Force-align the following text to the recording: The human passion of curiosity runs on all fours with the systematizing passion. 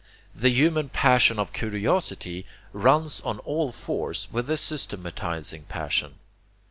The 0.33 0.49
human 0.49 0.89
passion 0.89 1.37
of 1.37 1.53
curiosity 1.53 2.47
runs 2.73 3.21
on 3.23 3.37
all 3.37 3.71
fours 3.71 4.27
with 4.31 4.47
the 4.47 4.57
systematizing 4.57 5.65
passion. 5.65 6.15